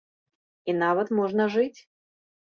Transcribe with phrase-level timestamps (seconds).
[0.71, 1.79] І нават можна жыць.